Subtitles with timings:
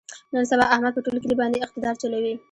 [0.33, 2.33] نن سبا احمد په ټول کلي باندې اقتدار چلوي.